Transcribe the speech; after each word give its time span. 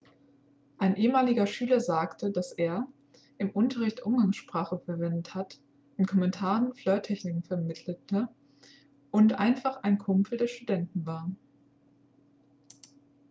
ein 0.79 0.95
ehemaliger 0.95 1.45
schüler 1.45 1.79
sagte 1.79 2.31
dass 2.31 2.53
er 2.53 2.87
im 3.37 3.51
unterricht 3.51 4.01
umgangssprache 4.01 4.79
verwendet 4.79 5.35
hat 5.35 5.59
in 5.95 6.07
kommentaren 6.07 6.73
flirttechniken 6.73 7.43
vermittelte 7.43 8.27
und 9.11 9.33
einfach 9.33 9.83
ein 9.83 9.99
kumpel 9.99 10.39
der 10.39 10.47
studenten 10.47 11.05
war 11.05 11.29